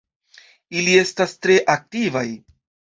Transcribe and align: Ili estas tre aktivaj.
Ili 0.79 0.97
estas 1.03 1.37
tre 1.45 1.61
aktivaj. 1.77 2.29